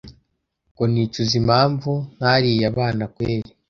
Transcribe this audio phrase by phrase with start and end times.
[0.71, 3.49] ngo nicuza impamvu ntariye abana kweli!